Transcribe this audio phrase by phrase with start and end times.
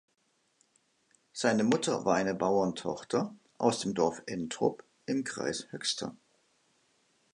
[1.31, 6.15] Seine Mutter war eine Bauerntochter aus dem Dorf Entrup im Kreis Höxter.